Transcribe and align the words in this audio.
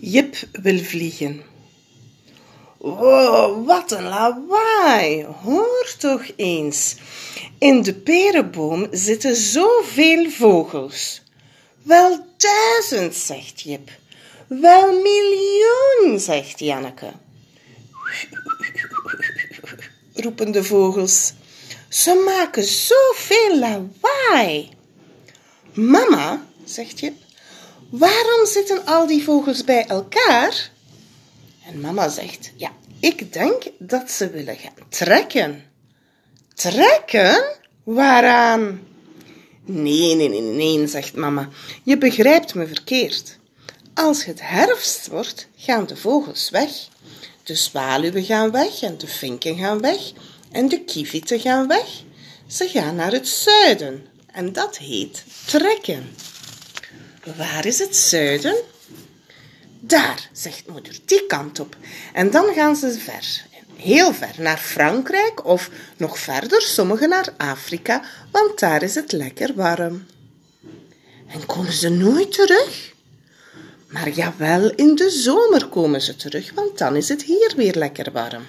Jip 0.00 0.36
wil 0.52 0.78
vliegen. 0.78 1.42
Wow, 2.78 3.66
wat 3.66 3.90
een 3.90 4.02
lawaai! 4.02 5.24
Hoor 5.24 5.94
toch 5.98 6.22
eens. 6.36 6.96
In 7.58 7.82
de 7.82 7.94
perenboom 7.94 8.86
zitten 8.90 9.36
zoveel 9.36 10.30
vogels. 10.30 11.22
Wel 11.82 12.26
duizend, 12.36 13.14
zegt 13.14 13.60
Jip. 13.60 13.90
Wel 14.46 15.00
miljoen, 15.02 16.20
zegt 16.20 16.58
Janneke. 16.58 17.12
roepen 20.14 20.52
de 20.52 20.64
vogels. 20.64 21.32
Ze 21.88 22.22
maken 22.24 22.64
zoveel 22.64 23.58
lawaai. 23.58 24.68
Mama, 25.72 26.46
zegt 26.64 27.00
Jip, 27.00 27.14
waarom 27.88 28.46
zitten 28.46 28.86
al 28.86 29.06
die 29.06 29.24
vogels 29.24 29.64
bij 29.64 29.86
elkaar? 29.86 30.70
En 31.66 31.80
mama 31.80 32.08
zegt, 32.08 32.52
ja, 32.56 32.72
ik 33.00 33.32
denk 33.32 33.62
dat 33.78 34.10
ze 34.10 34.30
willen 34.30 34.56
gaan 34.56 34.88
trekken. 34.88 35.64
Trekken? 36.54 37.44
Waaraan? 37.82 38.80
Nee, 39.64 40.14
nee, 40.14 40.28
nee, 40.28 40.40
nee, 40.40 40.86
zegt 40.86 41.14
mama. 41.14 41.48
Je 41.82 41.98
begrijpt 41.98 42.54
me 42.54 42.66
verkeerd. 42.66 43.38
Als 43.94 44.24
het 44.24 44.40
herfst 44.42 45.06
wordt, 45.06 45.48
gaan 45.56 45.86
de 45.86 45.96
vogels 45.96 46.50
weg. 46.50 46.70
De 47.42 47.54
zwaluwen 47.54 48.24
gaan 48.24 48.50
weg 48.50 48.82
en 48.82 48.98
de 48.98 49.06
vinken 49.06 49.56
gaan 49.56 49.80
weg 49.80 50.12
en 50.52 50.68
de 50.68 50.84
kievieten 50.84 51.40
gaan 51.40 51.68
weg. 51.68 52.02
Ze 52.46 52.68
gaan 52.68 52.94
naar 52.94 53.12
het 53.12 53.28
zuiden 53.28 54.06
en 54.26 54.52
dat 54.52 54.78
heet 54.78 55.24
trekken. 55.46 56.14
Waar 57.24 57.66
is 57.66 57.78
het 57.78 57.96
zuiden? 57.96 58.56
Daar, 59.80 60.28
zegt 60.32 60.68
moeder, 60.68 60.98
die 61.04 61.26
kant 61.26 61.60
op. 61.60 61.76
En 62.12 62.30
dan 62.30 62.54
gaan 62.54 62.76
ze 62.76 62.92
ver, 62.92 63.44
heel 63.76 64.14
ver, 64.14 64.34
naar 64.38 64.58
Frankrijk 64.58 65.44
of 65.44 65.70
nog 65.96 66.18
verder, 66.18 66.62
sommigen 66.62 67.08
naar 67.08 67.34
Afrika, 67.36 68.02
want 68.30 68.58
daar 68.58 68.82
is 68.82 68.94
het 68.94 69.12
lekker 69.12 69.54
warm. 69.54 70.06
En 71.26 71.46
komen 71.46 71.72
ze 71.72 71.88
nooit 71.88 72.32
terug? 72.32 72.92
Maar 73.88 74.08
jawel, 74.08 74.70
in 74.70 74.94
de 74.94 75.10
zomer 75.10 75.66
komen 75.68 76.00
ze 76.00 76.16
terug, 76.16 76.52
want 76.54 76.78
dan 76.78 76.96
is 76.96 77.08
het 77.08 77.22
hier 77.22 77.52
weer 77.56 77.74
lekker 77.74 78.12
warm. 78.12 78.44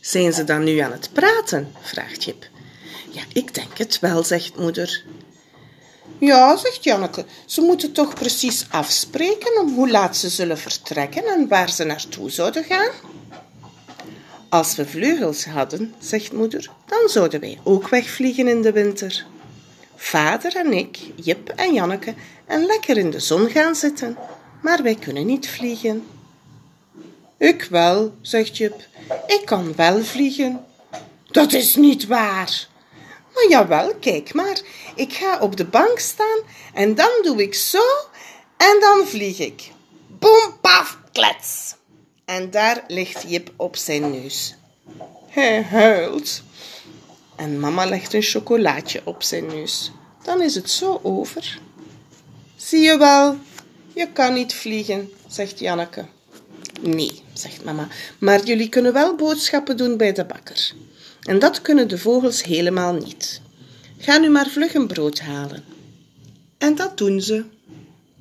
Zijn 0.00 0.32
ze 0.32 0.44
dan 0.44 0.64
nu 0.64 0.78
aan 0.78 0.92
het 0.92 1.10
praten? 1.12 1.72
vraagt 1.80 2.24
Jip. 2.24 2.48
Ja, 3.10 3.22
ik 3.32 3.54
denk 3.54 3.78
het 3.78 3.98
wel, 4.00 4.24
zegt 4.24 4.56
moeder. 4.56 5.04
Ja, 6.18 6.56
zegt 6.56 6.84
Janneke, 6.84 7.24
ze 7.46 7.60
moeten 7.60 7.92
toch 7.92 8.14
precies 8.14 8.66
afspreken 8.70 9.60
om 9.60 9.74
hoe 9.74 9.90
laat 9.90 10.16
ze 10.16 10.28
zullen 10.28 10.58
vertrekken 10.58 11.24
en 11.24 11.48
waar 11.48 11.70
ze 11.70 11.84
naartoe 11.84 12.30
zouden 12.30 12.64
gaan. 12.64 12.90
Als 14.48 14.76
we 14.76 14.86
vleugels 14.86 15.44
hadden, 15.44 15.94
zegt 15.98 16.32
moeder, 16.32 16.70
dan 16.86 17.08
zouden 17.08 17.40
wij 17.40 17.58
ook 17.64 17.88
wegvliegen 17.88 18.48
in 18.48 18.62
de 18.62 18.72
winter. 18.72 19.26
Vader 19.96 20.56
en 20.56 20.72
ik, 20.72 20.98
Jip 21.14 21.48
en 21.48 21.72
Janneke, 21.72 22.14
en 22.46 22.66
lekker 22.66 22.96
in 22.96 23.10
de 23.10 23.20
zon 23.20 23.50
gaan 23.50 23.74
zitten, 23.74 24.16
maar 24.62 24.82
wij 24.82 24.94
kunnen 24.94 25.26
niet 25.26 25.48
vliegen. 25.48 26.06
Ik 27.38 27.66
wel, 27.70 28.14
zegt 28.20 28.56
Jip, 28.56 28.86
ik 29.26 29.42
kan 29.44 29.74
wel 29.74 30.02
vliegen. 30.02 30.64
Dat 31.30 31.52
is 31.52 31.76
niet 31.76 32.06
waar. 32.06 32.68
Maar 33.36 33.46
jawel, 33.48 33.94
kijk 33.94 34.34
maar. 34.34 34.60
Ik 34.94 35.12
ga 35.12 35.38
op 35.38 35.56
de 35.56 35.64
bank 35.64 35.98
staan 35.98 36.40
en 36.74 36.94
dan 36.94 37.10
doe 37.22 37.42
ik 37.42 37.54
zo 37.54 37.82
en 38.56 38.76
dan 38.80 39.06
vlieg 39.06 39.38
ik. 39.38 39.70
Boom, 40.18 40.58
paf, 40.60 40.98
klets. 41.12 41.74
En 42.24 42.50
daar 42.50 42.84
ligt 42.86 43.24
Jip 43.28 43.50
op 43.56 43.76
zijn 43.76 44.10
neus. 44.10 44.54
Hij 45.28 45.62
huilt. 45.62 46.42
En 47.36 47.60
mama 47.60 47.84
legt 47.84 48.12
een 48.12 48.22
chocolaatje 48.22 49.00
op 49.04 49.22
zijn 49.22 49.46
neus. 49.46 49.90
Dan 50.22 50.42
is 50.42 50.54
het 50.54 50.70
zo 50.70 51.00
over. 51.02 51.60
Zie 52.56 52.80
je 52.80 52.98
wel, 52.98 53.36
je 53.92 54.08
kan 54.12 54.32
niet 54.34 54.54
vliegen, 54.54 55.12
zegt 55.28 55.58
Janneke. 55.58 56.04
Nee, 56.80 57.22
zegt 57.32 57.64
mama, 57.64 57.88
maar 58.18 58.44
jullie 58.44 58.68
kunnen 58.68 58.92
wel 58.92 59.14
boodschappen 59.14 59.76
doen 59.76 59.96
bij 59.96 60.12
de 60.12 60.24
bakker. 60.24 60.72
En 61.26 61.38
dat 61.38 61.62
kunnen 61.62 61.88
de 61.88 61.98
vogels 61.98 62.44
helemaal 62.44 62.92
niet. 62.94 63.40
Ga 63.98 64.18
nu 64.18 64.30
maar 64.30 64.46
vlug 64.46 64.74
een 64.74 64.86
brood 64.86 65.20
halen. 65.20 65.64
En 66.58 66.74
dat 66.74 66.98
doen 66.98 67.20
ze. 67.20 67.44